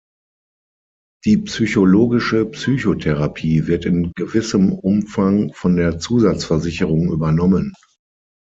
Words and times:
Die 1.25 1.37
psychologische 1.37 2.47
Psychotherapie 2.47 3.67
wird 3.67 3.85
in 3.85 4.13
gewissem 4.15 4.73
Umfang 4.73 5.53
von 5.53 5.75
der 5.75 5.99
Zusatzversicherung 5.99 7.11
übernommen. 7.11 7.71